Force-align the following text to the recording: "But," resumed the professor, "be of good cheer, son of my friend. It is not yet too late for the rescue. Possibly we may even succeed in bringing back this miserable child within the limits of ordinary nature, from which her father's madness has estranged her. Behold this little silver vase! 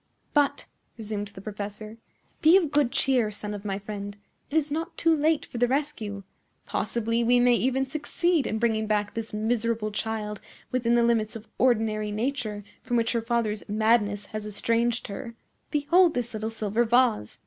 "But," 0.33 0.65
resumed 0.97 1.27
the 1.27 1.41
professor, 1.41 1.97
"be 2.41 2.57
of 2.57 2.71
good 2.71 2.91
cheer, 2.91 3.29
son 3.29 3.53
of 3.53 3.63
my 3.63 3.77
friend. 3.77 4.17
It 4.49 4.57
is 4.57 4.71
not 4.71 4.93
yet 4.93 4.97
too 4.97 5.15
late 5.15 5.45
for 5.45 5.59
the 5.59 5.67
rescue. 5.67 6.23
Possibly 6.65 7.23
we 7.23 7.39
may 7.39 7.53
even 7.53 7.85
succeed 7.85 8.47
in 8.47 8.57
bringing 8.57 8.87
back 8.87 9.13
this 9.13 9.31
miserable 9.31 9.91
child 9.91 10.41
within 10.71 10.95
the 10.95 11.03
limits 11.03 11.35
of 11.35 11.47
ordinary 11.59 12.09
nature, 12.09 12.63
from 12.81 12.97
which 12.97 13.11
her 13.11 13.21
father's 13.21 13.61
madness 13.69 14.25
has 14.33 14.47
estranged 14.47 15.05
her. 15.05 15.35
Behold 15.69 16.15
this 16.15 16.33
little 16.33 16.49
silver 16.49 16.83
vase! 16.83 17.37